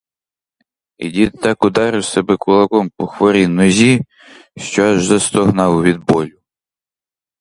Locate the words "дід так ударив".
1.11-2.05